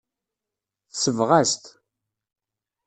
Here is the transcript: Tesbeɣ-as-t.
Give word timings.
Tesbeɣ-as-t. 0.91 1.65